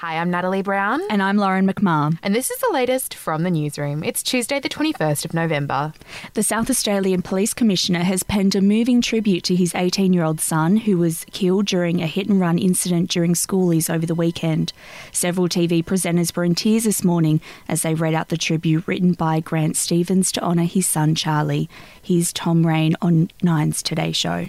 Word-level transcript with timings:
Hi, 0.00 0.18
I'm 0.18 0.30
Natalie 0.30 0.60
Brown. 0.60 1.00
And 1.08 1.22
I'm 1.22 1.38
Lauren 1.38 1.66
McMahon. 1.66 2.18
And 2.22 2.34
this 2.34 2.50
is 2.50 2.58
the 2.58 2.70
latest 2.70 3.14
from 3.14 3.44
the 3.44 3.50
newsroom. 3.50 4.04
It's 4.04 4.22
Tuesday, 4.22 4.60
the 4.60 4.68
21st 4.68 5.24
of 5.24 5.32
November. 5.32 5.94
The 6.34 6.42
South 6.42 6.68
Australian 6.68 7.22
Police 7.22 7.54
Commissioner 7.54 8.00
has 8.00 8.22
penned 8.22 8.54
a 8.54 8.60
moving 8.60 9.00
tribute 9.00 9.42
to 9.44 9.56
his 9.56 9.74
18 9.74 10.12
year 10.12 10.22
old 10.22 10.38
son 10.38 10.76
who 10.76 10.98
was 10.98 11.24
killed 11.32 11.64
during 11.64 12.02
a 12.02 12.06
hit 12.06 12.28
and 12.28 12.38
run 12.38 12.58
incident 12.58 13.08
during 13.08 13.32
schoolies 13.32 13.88
over 13.88 14.04
the 14.04 14.14
weekend. 14.14 14.74
Several 15.12 15.48
TV 15.48 15.82
presenters 15.82 16.36
were 16.36 16.44
in 16.44 16.54
tears 16.54 16.84
this 16.84 17.02
morning 17.02 17.40
as 17.66 17.80
they 17.80 17.94
read 17.94 18.12
out 18.12 18.28
the 18.28 18.36
tribute 18.36 18.86
written 18.86 19.14
by 19.14 19.40
Grant 19.40 19.78
Stevens 19.78 20.30
to 20.32 20.42
honour 20.42 20.64
his 20.64 20.86
son 20.86 21.14
Charlie. 21.14 21.70
Here's 22.02 22.34
Tom 22.34 22.66
Rain 22.66 22.96
on 23.00 23.30
Nine's 23.42 23.82
Today 23.82 24.12
Show. 24.12 24.44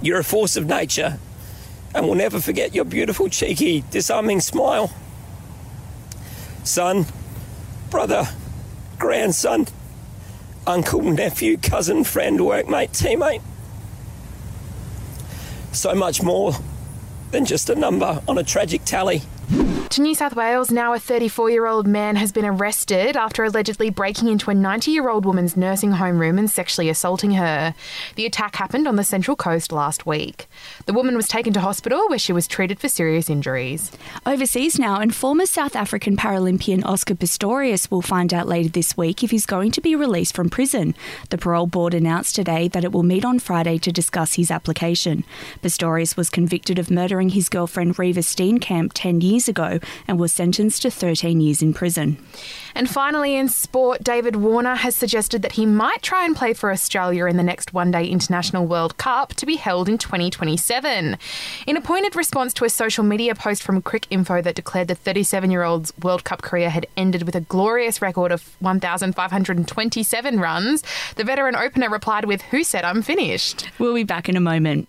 You're 0.00 0.20
a 0.20 0.24
force 0.24 0.56
of 0.56 0.66
nature 0.66 1.18
and 1.94 2.06
we'll 2.06 2.14
never 2.14 2.40
forget 2.40 2.74
your 2.74 2.84
beautiful, 2.84 3.28
cheeky, 3.28 3.84
disarming 3.90 4.40
smile. 4.40 4.90
Son, 6.64 7.06
brother, 7.90 8.28
grandson, 8.98 9.66
uncle, 10.66 11.02
nephew, 11.02 11.56
cousin, 11.56 12.04
friend, 12.04 12.38
workmate, 12.38 12.90
teammate. 12.90 13.42
So 15.72 15.94
much 15.94 16.22
more 16.22 16.54
than 17.30 17.44
just 17.44 17.70
a 17.70 17.74
number 17.74 18.22
on 18.28 18.38
a 18.38 18.42
tragic 18.42 18.84
tally. 18.84 19.22
To 19.92 20.00
New 20.00 20.14
South 20.14 20.34
Wales, 20.34 20.70
now 20.70 20.94
a 20.94 20.98
34 20.98 21.50
year 21.50 21.66
old 21.66 21.86
man 21.86 22.16
has 22.16 22.32
been 22.32 22.46
arrested 22.46 23.14
after 23.14 23.44
allegedly 23.44 23.90
breaking 23.90 24.28
into 24.28 24.50
a 24.50 24.54
90 24.54 24.90
year 24.90 25.10
old 25.10 25.26
woman's 25.26 25.54
nursing 25.54 25.92
home 25.92 26.18
room 26.18 26.38
and 26.38 26.48
sexually 26.48 26.88
assaulting 26.88 27.32
her. 27.32 27.74
The 28.14 28.24
attack 28.24 28.56
happened 28.56 28.88
on 28.88 28.96
the 28.96 29.04
Central 29.04 29.36
Coast 29.36 29.70
last 29.70 30.06
week. 30.06 30.46
The 30.86 30.94
woman 30.94 31.14
was 31.14 31.28
taken 31.28 31.52
to 31.52 31.60
hospital 31.60 32.08
where 32.08 32.18
she 32.18 32.32
was 32.32 32.48
treated 32.48 32.80
for 32.80 32.88
serious 32.88 33.28
injuries. 33.28 33.92
Overseas 34.24 34.78
now, 34.78 34.98
and 34.98 35.14
former 35.14 35.44
South 35.44 35.76
African 35.76 36.16
Paralympian 36.16 36.82
Oscar 36.86 37.14
Pistorius 37.14 37.90
will 37.90 38.00
find 38.00 38.32
out 38.32 38.48
later 38.48 38.70
this 38.70 38.96
week 38.96 39.22
if 39.22 39.30
he's 39.30 39.44
going 39.44 39.72
to 39.72 39.82
be 39.82 39.94
released 39.94 40.34
from 40.34 40.48
prison. 40.48 40.94
The 41.28 41.36
parole 41.36 41.66
board 41.66 41.92
announced 41.92 42.34
today 42.34 42.66
that 42.68 42.84
it 42.84 42.92
will 42.92 43.02
meet 43.02 43.26
on 43.26 43.38
Friday 43.38 43.76
to 43.80 43.92
discuss 43.92 44.36
his 44.36 44.50
application. 44.50 45.22
Pistorius 45.62 46.16
was 46.16 46.30
convicted 46.30 46.78
of 46.78 46.90
murdering 46.90 47.28
his 47.28 47.50
girlfriend 47.50 47.96
Reeva 47.96 48.20
Steenkamp 48.20 48.92
10 48.94 49.20
years 49.20 49.48
ago 49.48 49.80
and 50.06 50.18
was 50.18 50.32
sentenced 50.32 50.82
to 50.82 50.90
13 50.90 51.40
years 51.40 51.62
in 51.62 51.74
prison. 51.74 52.18
And 52.74 52.88
finally, 52.88 53.36
in 53.36 53.48
sport, 53.48 54.02
David 54.02 54.36
Warner 54.36 54.76
has 54.76 54.96
suggested 54.96 55.42
that 55.42 55.52
he 55.52 55.66
might 55.66 56.02
try 56.02 56.24
and 56.24 56.34
play 56.34 56.54
for 56.54 56.70
Australia 56.70 57.26
in 57.26 57.36
the 57.36 57.42
next 57.42 57.74
one 57.74 57.90
day 57.90 58.06
International 58.06 58.66
World 58.66 58.96
Cup 58.96 59.34
to 59.34 59.46
be 59.46 59.56
held 59.56 59.88
in 59.88 59.98
2027. 59.98 61.18
In 61.66 61.76
a 61.76 61.80
pointed 61.80 62.16
response 62.16 62.54
to 62.54 62.64
a 62.64 62.70
social 62.70 63.04
media 63.04 63.34
post 63.34 63.62
from 63.62 63.82
Cricinfo 63.82 64.42
that 64.42 64.54
declared 64.54 64.88
the 64.88 64.94
37 64.94 65.50
year 65.50 65.62
old's 65.62 65.92
World 66.02 66.24
Cup 66.24 66.42
career 66.42 66.70
had 66.70 66.86
ended 66.96 67.24
with 67.24 67.36
a 67.36 67.40
glorious 67.40 68.00
record 68.00 68.32
of 68.32 68.56
1,527 68.60 70.40
runs, 70.40 70.82
the 71.16 71.24
veteran 71.24 71.56
opener 71.56 71.90
replied 71.90 72.24
with, 72.24 72.42
Who 72.42 72.64
said 72.64 72.84
I'm 72.84 73.02
finished? 73.02 73.68
We'll 73.78 73.94
be 73.94 74.04
back 74.04 74.28
in 74.28 74.36
a 74.36 74.40
moment. 74.40 74.88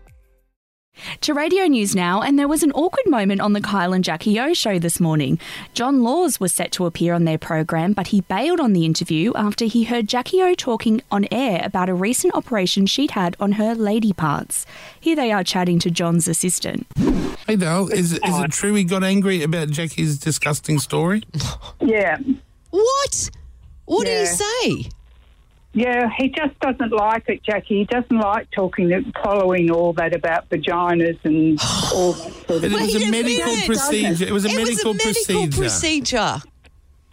To 1.21 1.33
radio 1.33 1.65
news 1.65 1.95
now, 1.95 2.21
and 2.21 2.37
there 2.37 2.47
was 2.47 2.63
an 2.63 2.71
awkward 2.73 3.07
moment 3.09 3.41
on 3.41 3.53
the 3.53 3.61
Kyle 3.61 3.93
and 3.93 4.03
Jackie 4.03 4.39
O 4.39 4.53
show 4.53 4.77
this 4.77 4.99
morning. 4.99 5.39
John 5.73 6.03
Laws 6.03 6.39
was 6.39 6.53
set 6.53 6.71
to 6.73 6.85
appear 6.85 7.13
on 7.13 7.23
their 7.25 7.37
program, 7.37 7.93
but 7.93 8.07
he 8.07 8.21
bailed 8.21 8.59
on 8.59 8.73
the 8.73 8.85
interview 8.85 9.31
after 9.35 9.65
he 9.65 9.85
heard 9.85 10.07
Jackie 10.07 10.41
O 10.41 10.53
talking 10.53 11.01
on 11.09 11.27
air 11.31 11.61
about 11.63 11.89
a 11.89 11.93
recent 11.93 12.35
operation 12.35 12.85
she'd 12.85 13.11
had 13.11 13.35
on 13.39 13.53
her 13.53 13.73
lady 13.73 14.13
parts. 14.13 14.65
Here 14.99 15.15
they 15.15 15.31
are 15.31 15.43
chatting 15.43 15.79
to 15.79 15.91
John's 15.91 16.27
assistant. 16.27 16.85
Hey, 17.47 17.55
Dale, 17.55 17.87
is, 17.87 18.13
is 18.13 18.19
it 18.23 18.51
true 18.51 18.73
he 18.75 18.83
got 18.83 19.03
angry 19.03 19.43
about 19.43 19.69
Jackie's 19.69 20.19
disgusting 20.19 20.79
story? 20.79 21.23
Yeah. 21.79 22.17
What? 22.69 23.29
What 23.85 24.07
Yeah. 24.07 24.13
did 24.13 24.19
he 24.27 24.35
say? 24.85 24.89
Yeah, 25.73 26.09
he 26.17 26.27
just 26.29 26.59
doesn't 26.59 26.91
like 26.91 27.29
it, 27.29 27.43
Jackie. 27.43 27.77
He 27.79 27.85
doesn't 27.85 28.17
like 28.17 28.51
talking, 28.51 29.13
following 29.23 29.71
all 29.71 29.93
that 29.93 30.13
about 30.13 30.49
vaginas 30.49 31.17
and 31.23 31.57
all 31.93 32.11
that 32.13 32.33
sort 32.47 32.63
It 32.63 32.73
of 32.73 32.73
was 32.73 32.93
Wait 32.93 33.03
a 33.03 33.07
a 33.07 33.11
medical 33.11 33.45
minute. 33.53 33.65
procedure. 33.65 34.25
It 34.25 34.31
was 34.31 34.45
a 34.45 34.49
it 34.49 34.55
medical 34.55 34.93
was 34.93 35.01
a 35.01 35.07
medical 35.07 35.47
procedure. 35.47 35.57
procedure. 35.61 36.41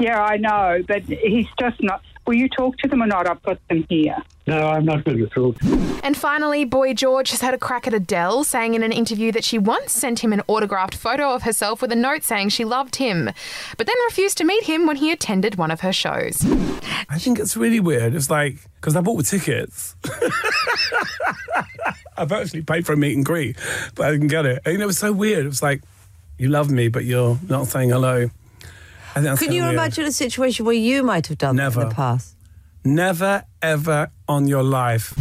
Yeah, 0.00 0.22
I 0.22 0.36
know, 0.38 0.82
but 0.88 1.02
he's 1.02 1.46
just 1.60 1.82
not. 1.82 2.02
Will 2.28 2.34
you 2.34 2.50
talk 2.50 2.76
to 2.80 2.88
them 2.88 3.02
or 3.02 3.06
not? 3.06 3.26
I've 3.26 3.42
got 3.42 3.58
them 3.68 3.86
here. 3.88 4.18
No, 4.46 4.68
I'm 4.68 4.84
not 4.84 5.02
going 5.02 5.16
to 5.16 5.26
talk. 5.28 5.56
And 6.04 6.14
finally, 6.14 6.66
Boy 6.66 6.92
George 6.92 7.30
has 7.30 7.40
had 7.40 7.54
a 7.54 7.58
crack 7.58 7.86
at 7.86 7.94
Adele, 7.94 8.44
saying 8.44 8.74
in 8.74 8.82
an 8.82 8.92
interview 8.92 9.32
that 9.32 9.44
she 9.44 9.56
once 9.56 9.92
sent 9.92 10.18
him 10.18 10.34
an 10.34 10.42
autographed 10.46 10.94
photo 10.94 11.32
of 11.32 11.44
herself 11.44 11.80
with 11.80 11.90
a 11.90 11.96
note 11.96 12.24
saying 12.24 12.50
she 12.50 12.66
loved 12.66 12.96
him, 12.96 13.30
but 13.78 13.86
then 13.86 13.96
refused 14.04 14.36
to 14.36 14.44
meet 14.44 14.64
him 14.64 14.86
when 14.86 14.96
he 14.96 15.10
attended 15.10 15.54
one 15.54 15.70
of 15.70 15.80
her 15.80 15.90
shows. 15.90 16.44
I 17.08 17.18
think 17.18 17.38
it's 17.38 17.56
really 17.56 17.80
weird. 17.80 18.14
It's 18.14 18.28
like, 18.28 18.58
because 18.74 18.94
I 18.94 19.00
bought 19.00 19.16
the 19.16 19.22
tickets. 19.22 19.96
I've 22.18 22.30
actually 22.30 22.60
paid 22.60 22.84
for 22.84 22.92
a 22.92 22.96
meet 22.98 23.16
and 23.16 23.24
greet, 23.24 23.56
but 23.94 24.06
I 24.06 24.10
didn't 24.10 24.28
get 24.28 24.44
it. 24.44 24.60
And 24.66 24.82
it 24.82 24.86
was 24.86 24.98
so 24.98 25.14
weird. 25.14 25.46
It 25.46 25.48
was 25.48 25.62
like, 25.62 25.80
you 26.36 26.50
love 26.50 26.70
me, 26.70 26.88
but 26.88 27.06
you're 27.06 27.38
not 27.48 27.68
saying 27.68 27.88
hello. 27.88 28.28
I 29.10 29.14
think 29.14 29.24
that's 29.24 29.40
Can 29.42 29.52
you 29.52 29.62
weird. 29.62 29.74
imagine 29.74 30.04
a 30.04 30.12
situation 30.12 30.64
where 30.64 30.74
you 30.74 31.02
might 31.02 31.26
have 31.28 31.38
done 31.38 31.56
that 31.56 31.74
in 31.74 31.80
the 31.88 31.94
past? 31.94 32.34
Never, 32.84 33.44
ever 33.60 34.10
on 34.28 34.46
your 34.48 34.62
life. 34.62 35.14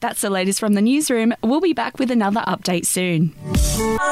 That's 0.00 0.22
the 0.22 0.30
latest 0.30 0.60
from 0.60 0.72
the 0.74 0.80
newsroom. 0.80 1.34
We'll 1.42 1.60
be 1.60 1.74
back 1.74 1.98
with 1.98 2.10
another 2.10 2.40
update 2.46 2.86
soon. 2.86 3.30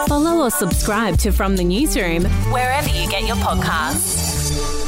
Follow 0.06 0.44
or 0.44 0.50
subscribe 0.50 1.16
to 1.18 1.32
From 1.32 1.56
the 1.56 1.64
Newsroom 1.64 2.24
wherever 2.52 2.88
you 2.90 3.08
get 3.08 3.26
your 3.26 3.36
podcasts. 3.36 4.87